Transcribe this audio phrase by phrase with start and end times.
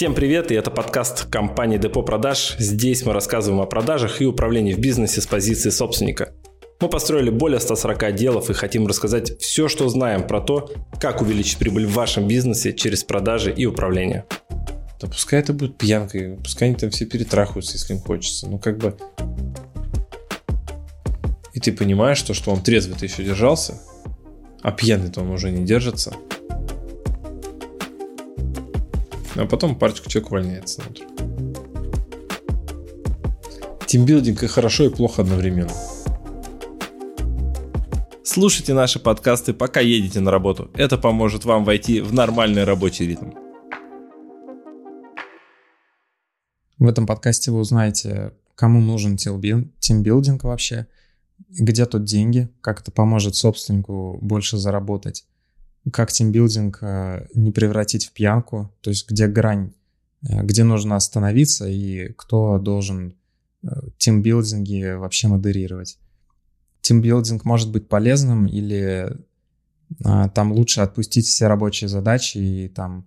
[0.00, 2.56] Всем привет, и это подкаст компании Депо Продаж.
[2.58, 6.32] Здесь мы рассказываем о продажах и управлении в бизнесе с позиции собственника.
[6.80, 11.58] Мы построили более 140 отделов и хотим рассказать все, что знаем про то, как увеличить
[11.58, 14.24] прибыль в вашем бизнесе через продажи и управление.
[15.02, 18.48] Да пускай это будет пьянкой, пускай они там все перетрахаются, если им хочется.
[18.48, 18.96] Ну как бы...
[21.52, 23.78] И ты понимаешь, то, что он трезвый-то еще держался,
[24.62, 26.14] а пьяный-то он уже не держится–
[29.40, 30.82] а потом парочка человек увольняется.
[33.86, 35.72] Тимбилдинг и хорошо, и плохо одновременно.
[38.22, 40.70] Слушайте наши подкасты, пока едете на работу.
[40.74, 43.30] Это поможет вам войти в нормальный рабочий ритм.
[46.78, 50.86] В этом подкасте вы узнаете, кому нужен тимбилдинг вообще,
[51.48, 55.26] где тут деньги, как это поможет собственнику больше заработать,
[55.92, 59.72] как тимбилдинг э, не превратить в пьянку, то есть где грань,
[60.22, 63.16] э, где нужно остановиться и кто должен
[63.62, 65.98] э, тимбилдинги вообще модерировать.
[66.82, 69.16] Тимбилдинг может быть полезным или
[69.98, 73.06] там лучше отпустить все рабочие задачи и там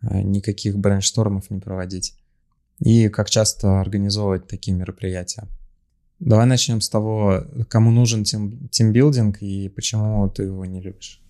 [0.00, 2.16] никаких брейнштормов не проводить.
[2.78, 5.46] И как часто организовывать такие мероприятия.
[6.20, 11.21] Давай начнем с того, кому нужен тим, тимбилдинг и почему ты его не любишь.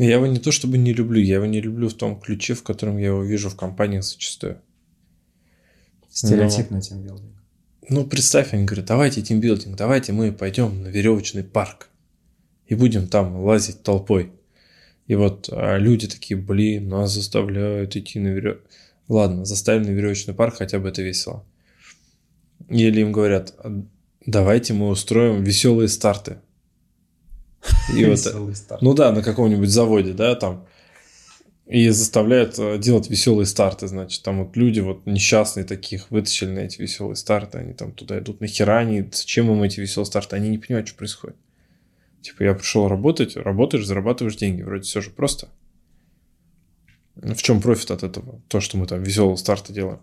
[0.00, 2.62] Я его не то чтобы не люблю, я его не люблю в том ключе, в
[2.62, 4.58] котором я его вижу в компаниях зачастую.
[6.10, 7.34] Стереотип на тимбилдинг.
[7.90, 11.90] Ну, представь, они говорят, давайте тимбилдинг, давайте мы пойдем на веревочный парк
[12.66, 14.32] и будем там лазить толпой.
[15.06, 18.70] И вот а люди такие, блин, нас заставляют идти на веревочный...
[19.06, 21.44] Ладно, заставили на веревочный парк, хотя бы это весело.
[22.70, 23.54] Или им говорят,
[24.24, 26.38] давайте мы устроим веселые старты.
[27.88, 28.18] И вот,
[28.80, 30.66] ну да, на каком-нибудь заводе, да, там.
[31.66, 36.58] И заставляют э, делать веселые старты, значит, там вот люди вот несчастные таких вытащили на
[36.60, 40.48] эти веселые старты, они там туда идут, нахера они, зачем им эти веселые старты, они
[40.48, 41.36] не понимают, что происходит.
[42.22, 45.48] Типа, я пришел работать, работаешь, зарабатываешь деньги, вроде все же просто.
[47.14, 48.40] В чем профит от этого?
[48.48, 50.00] То, что мы там веселые старты делаем.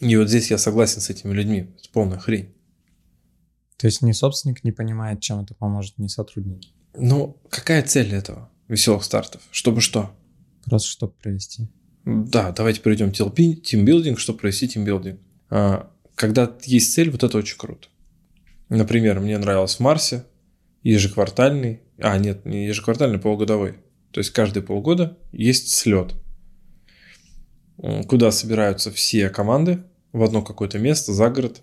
[0.00, 2.52] И вот здесь я согласен с этими людьми, это полная хрень.
[3.82, 6.68] То есть ни собственник не понимает, чем это поможет, ни сотрудники.
[6.94, 9.42] Ну, какая цель этого веселых стартов?
[9.50, 10.14] Чтобы что?
[10.66, 11.66] Просто чтобы провести.
[12.04, 15.18] Да, давайте к тимбилдинг, чтобы провести тимбилдинг.
[15.50, 17.88] А, когда есть цель, вот это очень круто.
[18.68, 20.26] Например, мне нравилось в Марсе
[20.84, 23.78] ежеквартальный, а нет, не ежеквартальный, полугодовой.
[24.12, 26.14] То есть каждые полгода есть слет,
[28.06, 29.82] куда собираются все команды
[30.12, 31.62] в одно какое-то место за город,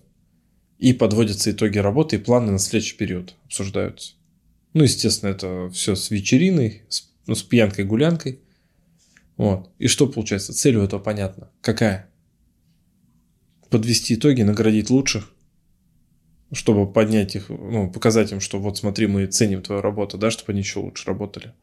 [0.79, 4.13] и подводятся итоги работы и планы на следующий период обсуждаются.
[4.73, 8.39] Ну, естественно, это все с вечериной, с, ну, с пьянкой-гулянкой.
[9.35, 9.71] Вот.
[9.77, 10.53] И что получается?
[10.53, 11.49] Цель у этого понятна.
[11.61, 12.09] Какая?
[13.69, 15.31] Подвести итоги, наградить лучших,
[16.53, 20.53] чтобы поднять их, ну, показать им, что вот смотри, мы ценим твою работу, да, чтобы
[20.53, 21.53] они еще лучше работали.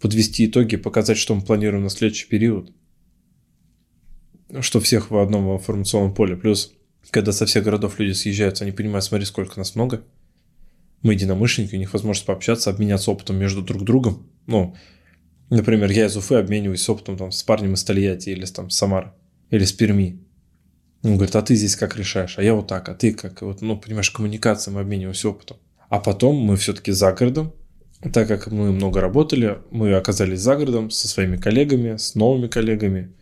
[0.00, 2.72] Подвести итоги, показать, что мы планируем на следующий период.
[4.60, 6.36] Что всех в одном информационном поле.
[6.36, 6.77] Плюс
[7.10, 10.02] когда со всех городов люди съезжаются, они понимают, смотри, сколько нас много.
[11.02, 14.28] Мы единомышленники, у них возможность пообщаться, обменяться опытом между друг другом.
[14.46, 14.74] Ну,
[15.48, 19.12] например, я из Уфы обмениваюсь опытом там, с парнем из Тольятти или там, с Самары,
[19.50, 20.20] или с Перми.
[21.02, 22.36] Он говорит, а ты здесь как решаешь?
[22.38, 23.42] А я вот так, а ты как?
[23.42, 25.58] Вот, ну, понимаешь, коммуникация, мы обмениваемся опытом.
[25.88, 27.54] А потом мы все-таки за городом,
[28.12, 33.12] так как мы много работали, мы оказались за городом со своими коллегами, с новыми коллегами,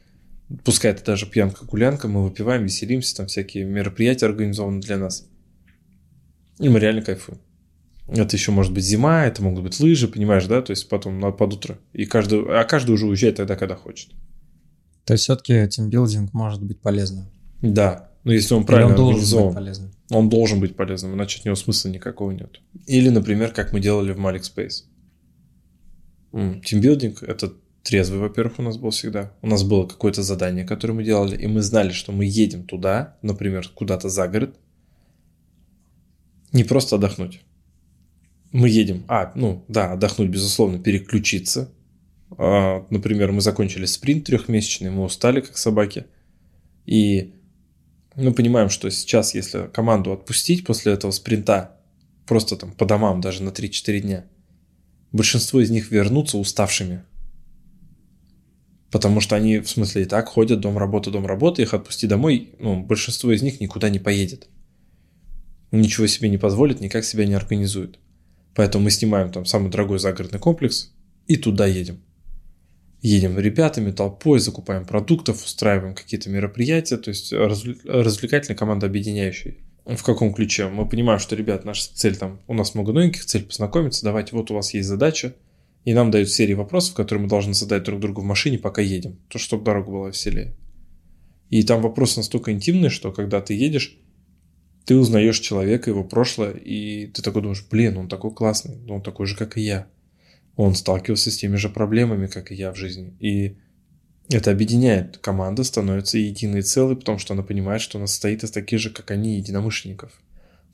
[0.64, 5.28] Пускай это даже пьянка-гулянка, мы выпиваем, веселимся, там всякие мероприятия организованы для нас.
[6.58, 7.40] И мы реально кайфуем.
[8.08, 10.62] Это еще может быть зима, это могут быть лыжи, понимаешь, да?
[10.62, 11.78] То есть потом под утро.
[11.92, 14.10] И каждый, а каждый уже уезжает тогда, когда хочет.
[15.04, 17.26] То есть все-таки тимбилдинг может быть полезным?
[17.62, 18.10] Да.
[18.22, 19.92] Но если он правильно Или он должен быть полезным?
[20.10, 22.60] Он должен быть полезным, иначе от него смысла никакого нет.
[22.86, 24.84] Или, например, как мы делали в Malik Space.
[26.62, 27.54] Тимбилдинг– это
[27.86, 29.32] трезвый, во-первых, у нас был всегда.
[29.42, 33.16] У нас было какое-то задание, которое мы делали, и мы знали, что мы едем туда,
[33.22, 34.56] например, куда-то за город,
[36.52, 37.42] не просто отдохнуть.
[38.50, 41.70] Мы едем, а, ну, да, отдохнуть, безусловно, переключиться.
[42.36, 46.06] А, например, мы закончили спринт трехмесячный, мы устали, как собаки.
[46.86, 47.34] И
[48.16, 51.76] мы понимаем, что сейчас, если команду отпустить после этого спринта,
[52.26, 54.24] просто там по домам даже на 3-4 дня,
[55.12, 57.04] большинство из них вернутся уставшими,
[58.96, 62.54] Потому что они, в смысле, и так ходят, дом, работа, дом, работа, их отпусти домой,
[62.58, 64.48] ну, большинство из них никуда не поедет.
[65.70, 67.98] Ничего себе не позволит, никак себя не организует.
[68.54, 70.94] Поэтому мы снимаем там самый дорогой загородный комплекс
[71.26, 71.98] и туда едем.
[73.06, 79.56] едем ребятами, толпой, закупаем продуктов, устраиваем какие-то мероприятия, то есть развлекательная команда объединяющая.
[79.84, 80.68] В каком ключе?
[80.68, 84.50] Мы понимаем, что, ребят, наша цель там, у нас много новеньких, цель познакомиться, давайте, вот
[84.50, 85.34] у вас есть задача,
[85.86, 89.20] и нам дают серии вопросов, которые мы должны задать друг другу в машине, пока едем,
[89.28, 90.56] то чтобы дорога была веселее.
[91.48, 93.96] И там вопросы настолько интимные, что когда ты едешь,
[94.84, 99.26] ты узнаешь человека, его прошлое, и ты такой думаешь, блин, он такой классный, он такой
[99.28, 99.86] же, как и я.
[100.56, 103.14] Он сталкивался с теми же проблемами, как и я в жизни.
[103.20, 103.56] И
[104.28, 105.18] это объединяет.
[105.18, 109.12] Команда становится единой целой, потому что она понимает, что она состоит из таких же, как
[109.12, 110.10] они, единомышленников.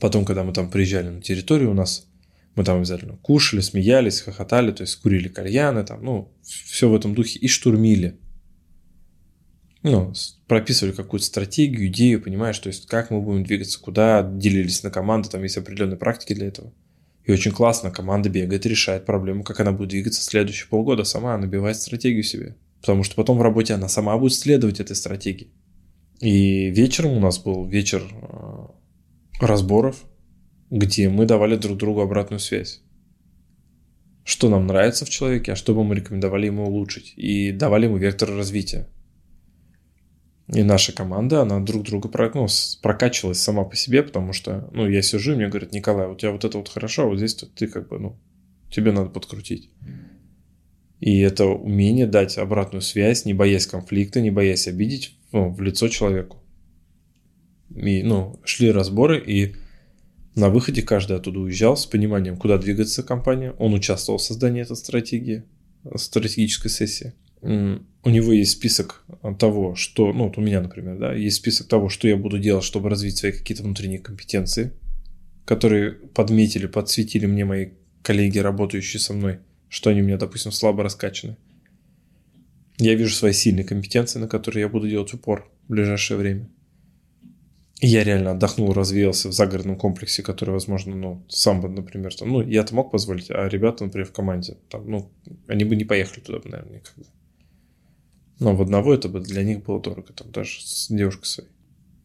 [0.00, 2.06] Потом, когда мы там приезжали на территорию, у нас
[2.54, 7.14] мы там обязательно кушали, смеялись, хохотали, то есть курили кальяны, там, ну, все в этом
[7.14, 8.18] духе, и штурмили.
[9.82, 10.12] Ну,
[10.46, 15.28] прописывали какую-то стратегию, идею, понимаешь, то есть как мы будем двигаться, куда, делились на команды,
[15.28, 16.72] там есть определенные практики для этого.
[17.24, 21.76] И очень классно, команда бегает, решает проблему, как она будет двигаться следующие полгода сама, набивает
[21.76, 22.56] стратегию себе.
[22.80, 25.52] Потому что потом в работе она сама будет следовать этой стратегии.
[26.20, 28.66] И вечером у нас был вечер э,
[29.40, 30.04] разборов,
[30.72, 32.80] где мы давали друг другу обратную связь.
[34.24, 37.12] Что нам нравится в человеке, а что бы мы рекомендовали ему улучшить.
[37.16, 38.88] И давали ему вектор развития.
[40.48, 42.46] И наша команда, она друг друга ну,
[42.80, 46.32] прокачивалась сама по себе, потому что, ну, я сижу, и мне говорят, Николай, у тебя
[46.32, 48.18] вот это вот хорошо, а вот здесь ты как бы, ну,
[48.70, 49.70] тебе надо подкрутить.
[51.00, 55.88] И это умение дать обратную связь, не боясь конфликта, не боясь обидеть ну, в лицо
[55.88, 56.42] человеку.
[57.74, 59.54] И, ну, шли разборы, и
[60.34, 63.52] на выходе каждый оттуда уезжал с пониманием, куда двигается компания.
[63.58, 65.44] Он участвовал в создании этой стратегии,
[65.96, 67.14] стратегической сессии.
[67.42, 69.04] У него есть список
[69.38, 72.64] того, что, ну вот у меня, например, да, есть список того, что я буду делать,
[72.64, 74.72] чтобы развить свои какие-то внутренние компетенции,
[75.44, 77.70] которые подметили, подсветили мне мои
[78.02, 79.38] коллеги, работающие со мной–
[79.72, 81.38] что они у меня, допустим, слабо раскачаны.
[82.76, 86.50] Я вижу свои сильные компетенции, на которые я буду делать упор в ближайшее время.
[87.84, 92.40] Я реально отдохнул, развеялся в загородном комплексе, который, возможно, ну, сам бы, например, там, ну,
[92.40, 95.10] я-то мог позволить, а ребята, например, в команде, там, ну,
[95.48, 97.10] они бы не поехали туда, наверное, никогда.
[98.38, 101.50] Но в одного это бы для них было дорого, там, даже с девушкой своей.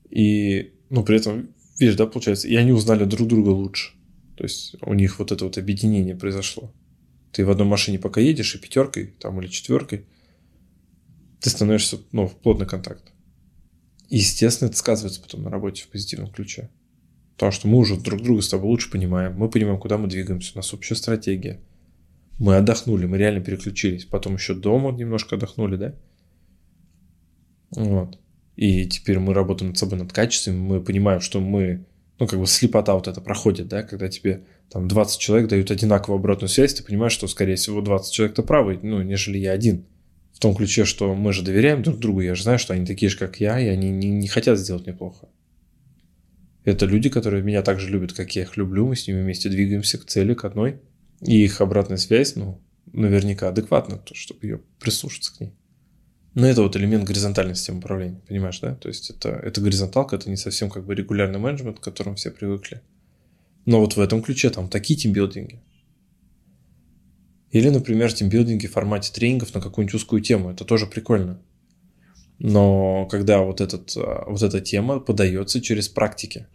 [0.10, 3.94] И, ну, при этом, видишь, да, получается, и они узнали друг друга лучше.
[4.36, 6.74] То есть у них вот это вот объединение произошло.
[7.32, 10.08] Ты в одной машине пока едешь, и пятеркой там, или четверкой,
[11.40, 13.12] ты становишься ну, в плотный контакт.
[14.10, 16.70] И, естественно, это сказывается потом на работе в позитивном ключе.
[17.36, 20.54] Потому что мы уже друг друга с тобой лучше понимаем, мы понимаем, куда мы двигаемся,
[20.56, 21.60] у нас общая стратегия.
[22.40, 24.06] Мы отдохнули, мы реально переключились.
[24.06, 25.96] Потом еще дома немножко отдохнули, да?
[27.72, 28.20] Вот.
[28.56, 31.86] И теперь мы работаем над собой, над качеством, мы понимаем, что мы,
[32.20, 36.18] ну, как бы слепота вот это проходит, да, когда тебе там 20 человек дают одинаковую
[36.18, 39.86] обратную связь, ты понимаешь, что, скорее всего, 20 человек-то правы, ну, нежели я один.
[40.38, 43.10] В том ключе, что мы же доверяем друг другу, я же знаю, что они такие
[43.10, 45.30] же, как я, и они не, не хотят сделать мне плохо.
[46.64, 49.50] Это люди, которые меня так же любят, как я их люблю, мы с ними вместе
[49.50, 50.80] двигаемся к цели, к одной.
[51.22, 52.62] И их обратная связь, ну,
[52.94, 55.56] наверняка адекватна, чтобы ее прислушаться к ней.
[56.36, 58.76] Но это вот элемент горизонтальной системы управления, понимаешь, да?
[58.76, 62.30] То есть это, это горизонталка, это не совсем как бы регулярный менеджмент, к которому все
[62.30, 62.84] привыкли.
[63.66, 65.64] Но вот в этом ключе там такие тимбилдинги.
[67.52, 70.52] Или, например, тимбилдинги в формате тренингов на какую-нибудь узкую тему.
[70.52, 71.42] Это тоже прикольно.
[72.40, 76.48] Но когда вот, этот, а, вот эта тема подается через практики,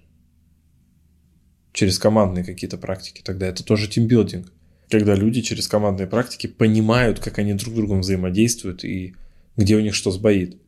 [1.73, 4.53] через командные какие-то практики, тогда это тоже тимбилдинг.
[4.91, 9.15] Когда люди через командные практики понимают, как они друг с другом взаимодействуют и
[9.57, 10.61] где у них что сбоит.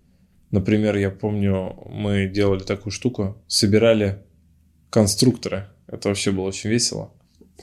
[0.50, 4.22] Например, я помню, мы делали такую штуку, собирали
[4.90, 7.12] конструкторы это вообще было очень весело.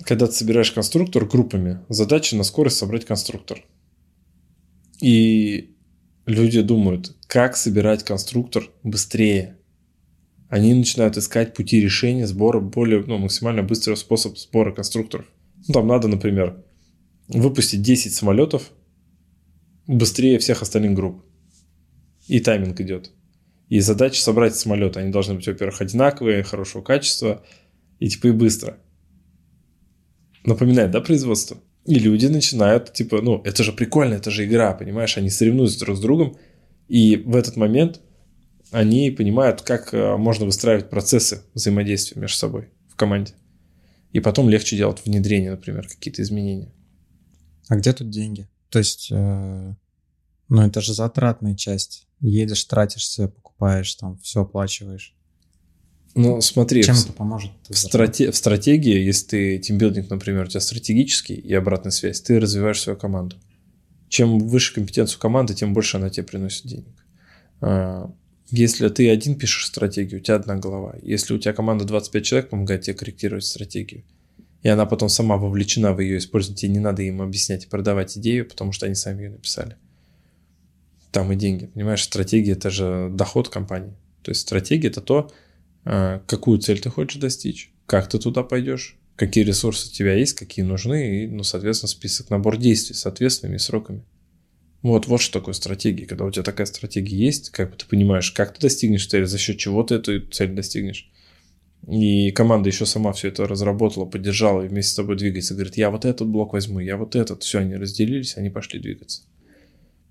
[0.04, 3.64] Когда ты собираешь конструктор группами, задача на скорость собрать конструктор.
[5.02, 5.76] И
[6.26, 9.58] люди думают, как собирать конструктор быстрее.
[10.50, 15.26] Они начинают искать пути решения сбора более, ну, максимально быстрого способа сбора конструкторов.
[15.68, 16.64] Ну, там надо, например,
[17.28, 18.72] выпустить 10 самолетов
[19.88, 21.24] быстрее всех остальных групп.
[22.28, 23.12] И тайминг идет.
[23.70, 25.00] И задача собрать самолеты.
[25.00, 27.44] Они должны быть, во-первых, одинаковые, хорошего качества–
[28.02, 28.80] и типа и быстро.
[30.44, 31.58] Напоминает, да, производство?
[31.86, 35.18] И люди начинают, типа, ну, это же прикольно, это же игра, понимаешь?
[35.18, 36.38] Они соревнуются друг с другом,
[36.88, 38.02] и в этот момент
[38.72, 43.34] они понимают, как э, можно выстраивать процессы взаимодействия между собой в команде.
[44.14, 46.72] И потом легче делать внедрение, например, какие-то изменения.
[47.68, 48.48] А где тут деньги?
[48.70, 49.76] То есть, э,
[50.50, 52.08] ну, это же затратная часть.
[52.20, 55.16] Едешь, тратишься, покупаешь, там, все оплачиваешь.
[56.16, 56.84] Ну, смотри.
[56.84, 57.52] Чем это поможет?
[57.70, 62.40] В, страте- в стратегии, если ты тимбилдинг, например, у тебя стратегический и обратная связь, ты
[62.40, 63.38] развиваешь свою команду.
[64.10, 67.06] чем выше компетенцию команды, тем больше она тебе приносит денег.
[67.62, 68.12] А,
[68.50, 70.96] если ты один пишешь стратегию, у тебя одна голова.
[71.02, 74.04] Если у тебя команда 25 человек помогает тебе корректировать стратегию,
[74.64, 78.18] и она потом сама вовлечена в ее использование, тебе не надо им объяснять и продавать
[78.18, 79.78] идею, потому что они сами ее написали.
[81.12, 81.68] Там и деньги.
[81.68, 83.96] Понимаешь, стратегия– это же доход компании.
[84.22, 85.32] То есть стратегия– это то,
[85.84, 90.64] какую цель ты хочешь достичь, как ты туда пойдешь, какие ресурсы у тебя есть, какие
[90.64, 94.04] нужны, и, ну, соответственно, список, набор действий с ответственными сроками.
[94.82, 96.06] Вот, вот что такое стратегия.
[96.06, 99.38] Когда у тебя такая стратегия есть, как бы ты понимаешь, как ты достигнешь цели, за
[99.38, 101.12] счет чего ты эту цель достигнешь.
[101.88, 105.54] И команда еще сама все это разработала, поддержала и вместе с тобой двигается.
[105.54, 107.44] Говорит, я вот этот блок возьму, я вот этот.
[107.44, 109.24] Все, они разделились, они пошли двигаться.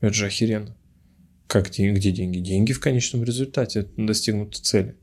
[0.01, 0.77] Это же охеренно.
[1.47, 1.71] Как?
[1.71, 2.39] Где деньги?
[2.39, 4.97] Деньги в конечном результате достигнуты цели.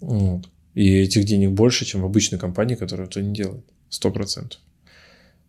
[0.00, 0.48] Вот.
[0.74, 3.64] И этих денег больше, чем в обычной компании, которая это не делает.
[3.88, 4.60] Сто процентов.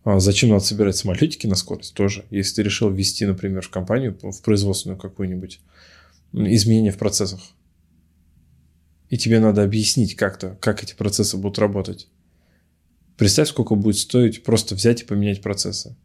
[0.04, 1.94] А зачем надо собирать самолетики на скорость?
[1.94, 2.24] Тоже.
[2.30, 5.60] Если ты решил ввести, например, в компанию, в производственную какую-нибудь,
[6.32, 7.40] изменения в процессах,
[9.10, 12.08] и тебе надо объяснить как-то, как эти процессы будут работать.
[13.16, 15.96] Представь, сколько будет стоить просто взять и поменять процессы.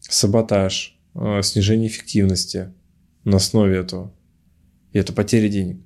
[0.00, 2.72] Саботаж, а, снижение эффективности
[3.24, 4.12] на основе этого.
[4.92, 5.78] И это потеря денег.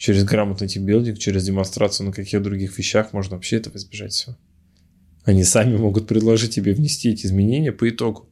[0.00, 4.38] Через грамотный тимбилдинг, через демонстрацию на каких других вещах можно вообще этого избежать всего.
[5.24, 8.26] Они сами могут предложить тебе внести эти изменения по итогу.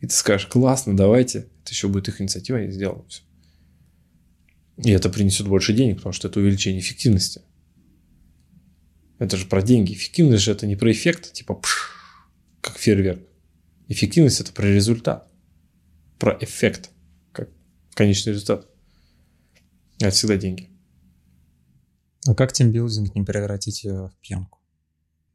[0.00, 1.46] И ты скажешь, классно, давайте.
[1.62, 3.22] Это еще будет их инициатива, я сделал все.
[4.78, 7.42] И это принесет больше денег, потому что это увеличение эффективности.
[9.20, 9.92] Это же про деньги.
[9.92, 11.92] Эффективность же это не про эффект, типа пш,
[12.60, 13.22] как фейерверк.
[13.86, 15.30] Эффективность это про результат.
[16.18, 16.90] Про эффект,
[17.30, 17.50] как
[17.94, 18.68] конечный результат.
[20.00, 20.73] Это всегда деньги.
[22.26, 24.58] А как тимбилдинг не превратить в пьянку?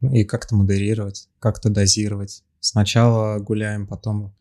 [0.02, 2.44] И как-то модерировать, как-то дозировать.
[2.60, 4.36] Сначала гуляем, потом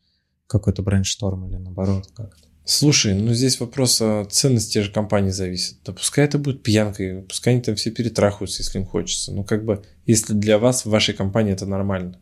[0.47, 2.49] какой-то брейншторм или наоборот как-то.
[2.65, 5.79] Слушай, ну здесь вопрос о ценности же компании зависит.
[5.87, 9.33] Да пускай это будет пьянкой, пускай они там все перетрахаются, если им хочется.
[9.33, 12.21] Ну как бы, если для вас в вашей компании это нормально.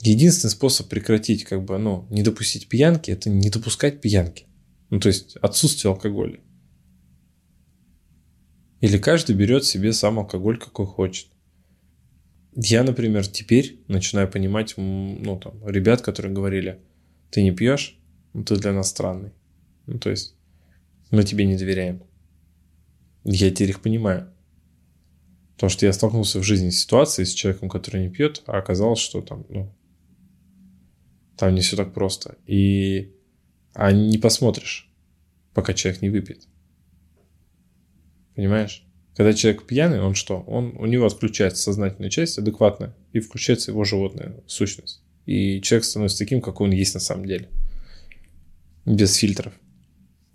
[0.00, 4.46] Единственный способ прекратить, как бы, ну, не допустить пьянки, это не допускать пьянки.
[4.90, 6.40] Ну, то есть отсутствие алкоголя.
[8.84, 11.28] Или каждый берет себе сам алкоголь, какой хочет.
[12.54, 16.82] Я, например, теперь начинаю понимать, ну, там, ребят, которые говорили,
[17.30, 17.98] ты не пьешь,
[18.34, 19.32] ну, ты для нас странный.
[19.86, 20.36] Ну, то есть,
[21.10, 22.02] мы тебе не доверяем.
[23.24, 24.30] Я теперь их понимаю.
[25.54, 28.98] Потому что я столкнулся в жизни с ситуацией с человеком, который не пьет, а оказалось,
[28.98, 29.74] что там, ну,
[31.38, 32.36] там не все так просто.
[32.46, 33.14] И
[33.72, 34.92] а не посмотришь,
[35.54, 36.48] пока человек не выпьет.
[38.34, 38.84] Понимаешь?
[39.16, 40.40] Когда человек пьяный, он что?
[40.40, 45.02] Он, у него отключается сознательная часть адекватная, и включается его животная сущность.
[45.24, 47.48] И человек становится таким, как он есть на самом деле.
[48.84, 49.54] Без фильтров.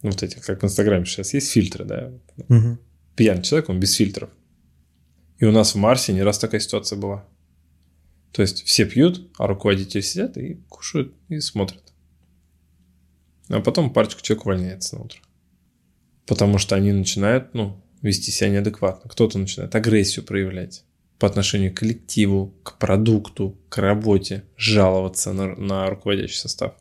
[0.02, 2.14] Вот эти, как в Инстаграме сейчас есть фильтры, да?
[2.48, 2.78] Угу.
[3.16, 4.30] Пьяный человек, он без фильтров.
[5.40, 7.28] И у нас в Марсе не раз такая ситуация была.
[8.32, 11.84] То есть все пьют, а руководители сидят и кушают и смотрят.
[13.50, 15.20] А потом парочка человек увольняется на утро.
[16.26, 19.10] Потому что они начинают, ну, вести себя неадекватно.
[19.10, 20.84] Кто-то начинает агрессию проявлять
[21.18, 26.74] по отношению к коллективу, к продукту, к работе, жаловаться на, на руководящий состав.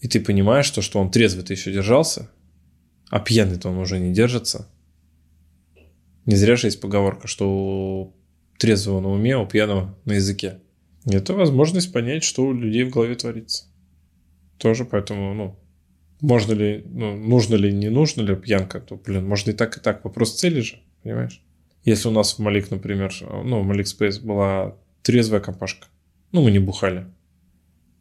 [0.00, 2.30] И ты понимаешь, что, что он трезвый-то еще держался,
[3.08, 4.68] а пьяный-то он уже не держится.
[6.26, 8.16] Не зря же есть поговорка, что у
[8.58, 10.60] трезвого на уме, а у пьяного на языке.
[11.04, 13.64] Это возможность понять, что у людей в голове творится.
[14.58, 15.58] Тоже поэтому, ну,
[16.22, 19.80] можно ли, ну, нужно ли, не нужно ли пьянка, то, блин, можно и так, и
[19.80, 20.04] так.
[20.04, 21.42] Вопрос цели же, понимаешь?
[21.84, 25.88] Если у нас в Малик, например, ну, в Малик Спейс была трезвая компашка,
[26.30, 27.06] ну, мы не бухали,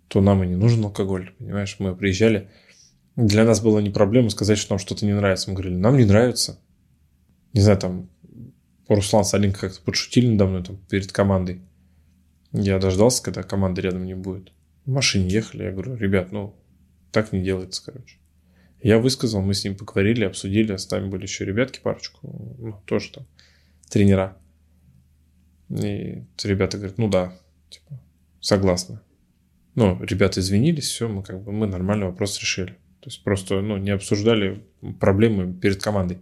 [0.07, 1.75] то нам и не нужен алкоголь, понимаешь?
[1.79, 2.47] Мы приезжали,
[3.15, 5.49] для нас было не проблема сказать, что нам что-то не нравится.
[5.49, 6.59] Мы говорили, нам не нравится.
[7.53, 8.09] Не знаю, там,
[8.87, 11.61] Руслан с Алинкой как-то подшутили надо мной там, перед командой.
[12.51, 14.51] Я дождался, когда команды рядом не будет.
[14.85, 16.55] В машине ехали, я говорю, ребят, ну,
[17.12, 18.18] так не делается, короче.
[18.82, 23.12] Я высказал, мы с ним поговорили, обсудили, с нами были еще ребятки парочку, ну, тоже
[23.12, 23.27] там
[23.89, 24.38] тренера.
[25.70, 27.38] И ребята говорят, ну да,
[27.70, 28.00] типа,
[28.39, 29.00] согласны.
[29.75, 32.74] Ну, ребята извинились, все, мы как бы, мы нормально вопрос решили.
[33.01, 34.63] То есть просто, ну, не обсуждали
[35.00, 36.20] проблемы перед командой.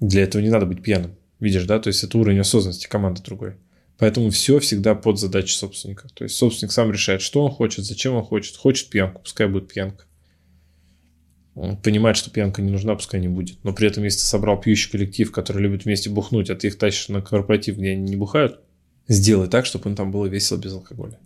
[0.00, 1.16] Для этого не надо быть пьяным.
[1.40, 1.78] Видишь, да?
[1.78, 3.56] То есть это уровень осознанности команды другой.
[3.98, 6.08] Поэтому все всегда под задачей собственника.
[6.14, 8.56] То есть собственник сам решает, что он хочет, зачем он хочет.
[8.56, 10.06] Хочет пьянку, пускай будет пьянка.
[11.54, 13.62] Он понимает, что пьянка не нужна, пускай не будет.
[13.62, 16.78] Но при этом, если ты собрал пьющий коллектив, который любит вместе бухнуть, а ты их
[16.78, 18.60] тащишь на корпоратив, где они не бухают,
[19.06, 21.20] сделай так, чтобы им там было весело без алкоголя.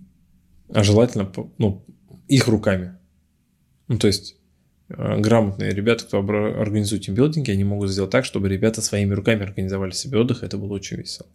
[0.72, 1.82] а желательно ну,
[2.28, 2.98] их руками.
[3.88, 4.36] Ну, то есть
[4.90, 9.92] э, грамотные ребята, кто организует тимбилдинги, они могут сделать так, чтобы ребята своими руками организовали
[9.92, 11.26] себе отдых, это было очень весело.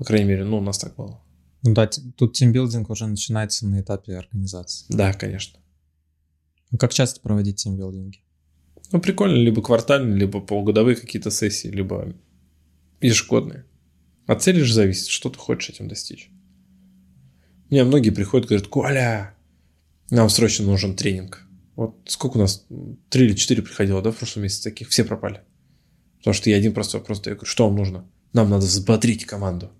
[0.00, 1.20] По крайней мере, ну, у нас так было.
[1.62, 4.86] Ну да, тут тимбилдинг уже начинается на этапе организации.
[4.88, 5.60] Да, конечно.
[6.72, 8.20] А как часто проводить тимбилдинги?
[8.92, 12.14] Ну, прикольно, либо квартальные, либо полугодовые какие-то сессии, либо
[13.02, 13.66] ежегодные.
[14.26, 16.30] От цели же зависит, что ты хочешь этим достичь.
[17.68, 19.34] У меня многие приходят и говорят, Коля,
[20.08, 21.46] нам срочно нужен тренинг.
[21.76, 22.66] Вот сколько у нас,
[23.10, 25.42] три или четыре приходило, да, в прошлом месяце таких, все пропали.
[26.20, 28.10] Потому что я один простой вопрос, я говорю, что вам нужно?
[28.32, 29.70] Нам надо взбодрить команду.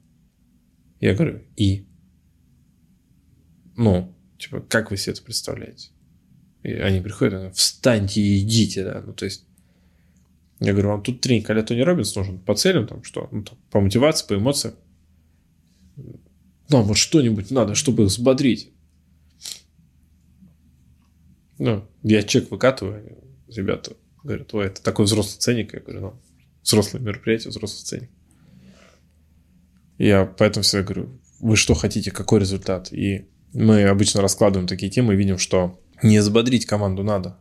[1.00, 1.86] Я говорю, и?
[3.76, 5.90] Ну, типа, как вы себе это представляете?
[6.62, 9.46] И они приходят, встаньте и идите, да, ну, то есть
[10.60, 13.58] я говорю, вам тут тренинг а Тони Робинс нужен по целям, там что, ну, там,
[13.70, 14.74] по мотивации, по эмоциям.
[16.68, 18.70] Нам вот что-нибудь надо, чтобы их взбодрить.
[21.58, 25.72] Ну, я чек выкатываю, ребята говорят, ой, это такой взрослый ценник.
[25.72, 26.20] Я говорю, ну,
[26.62, 28.10] взрослое мероприятие, взрослый ценник.
[30.00, 32.90] Я поэтому всегда говорю, вы что хотите, какой результат?
[32.90, 37.36] И мы обычно раскладываем такие темы и видим, что не взбодрить команду надо,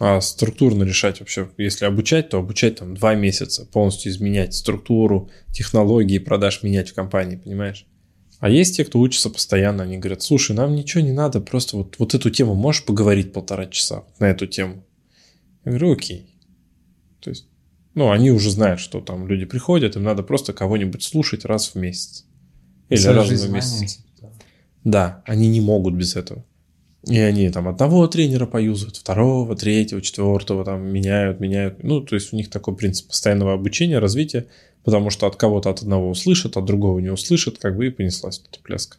[0.00, 1.48] а структурно решать вообще.
[1.58, 7.36] Если обучать, то обучать там два месяца, полностью изменять структуру, технологии продаж менять в компании,
[7.36, 7.86] понимаешь?
[8.40, 12.00] А есть те, кто учится постоянно, они говорят, слушай, нам ничего не надо, просто вот,
[12.00, 14.84] вот эту тему можешь поговорить полтора часа на эту тему?
[15.64, 16.34] Я говорю, окей.
[17.20, 17.46] То есть,
[17.96, 21.76] ну, они уже знают, что там люди приходят, им надо просто кого-нибудь слушать раз в
[21.76, 22.26] месяц.
[22.90, 24.00] Или раз в месяц.
[24.84, 26.44] Да, они не могут без этого.
[27.08, 31.82] И они там одного тренера поюзают, второго, третьего, четвертого там меняют, меняют.
[31.82, 34.46] Ну, то есть у них такой принцип постоянного обучения, развития,
[34.84, 38.42] потому что от кого-то от одного услышат, от другого не услышат, как бы и понеслась
[38.46, 38.98] эта пляска.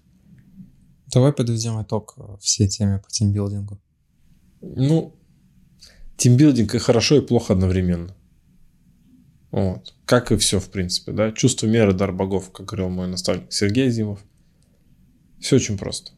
[1.13, 3.79] Давай подведем итог э, всей теме по тимбилдингу.
[4.61, 5.13] Ну,
[6.17, 8.15] тимбилдинг и хорошо, и плохо одновременно.
[9.51, 9.93] Вот.
[10.05, 11.31] Как и все, в принципе, да.
[11.31, 14.19] Чувство меры, дар богов, как говорил мой наставник Сергей Зимов.
[15.39, 16.11] Все очень просто.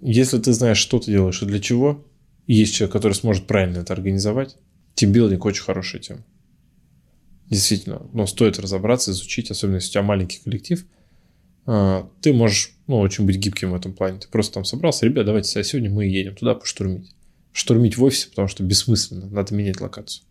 [0.00, 2.06] Если ты знаешь, что ты делаешь и для чего,
[2.46, 4.56] и есть человек, который сможет правильно это организовать,
[4.94, 6.24] тимбилдинг очень хорошая тема.
[7.48, 10.86] Действительно, но стоит разобраться, изучить, особенно если у тебя маленький коллектив,
[11.66, 14.18] а, ты можешь ну, очень быть гибким в этом плане.
[14.18, 17.14] Ты просто там собрался, ребят, давайте а сегодня мы едем туда поштурмить.
[17.52, 20.24] Штурмить в офисе, потому что бессмысленно, надо менять локацию.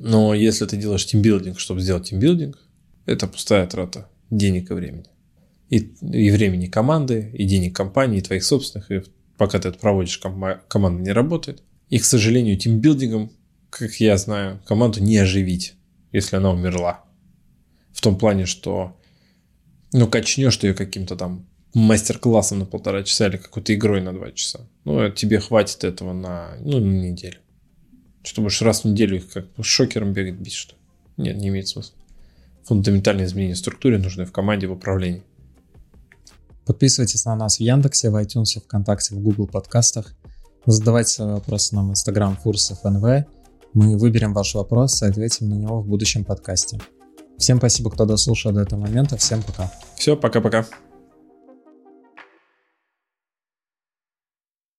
[0.00, 2.58] Но если ты делаешь тимбилдинг, чтобы сделать тимбилдинг,
[3.06, 5.06] это пустая трата денег и времени
[5.70, 9.02] и, и времени команды, и денег компании, и твоих собственных, и
[9.38, 11.62] пока ты это проводишь, ком- команда не работает.
[11.88, 13.30] И, к сожалению, тимбилдингом,
[13.70, 15.74] как я знаю, команду не оживить,
[16.12, 17.04] если она умерла.
[17.92, 18.96] В том плане, что
[19.92, 24.32] ну, качнешь ты ее каким-то там мастер-классом на полтора часа или какой-то игрой на два
[24.32, 24.68] часа.
[24.84, 27.38] Ну, тебе хватит этого на, ну, неделю.
[28.22, 30.74] Что будешь раз в неделю их как шокером бегать, бить, что
[31.16, 31.94] Нет, не имеет смысла.
[32.64, 35.22] Фундаментальные изменения в структуре нужны в команде, в управлении.
[36.66, 40.14] Подписывайтесь на нас в Яндексе, в iTunes, ВКонтакте, в Google подкастах.
[40.66, 43.26] Задавайте свои вопросы нам в Instagram Фурсов НВ.
[43.72, 46.78] Мы выберем ваш вопрос и ответим на него в будущем подкасте.
[47.38, 49.16] Всем спасибо, кто дослушал до этого момента.
[49.16, 49.72] Всем пока.
[49.96, 50.66] Все, пока-пока.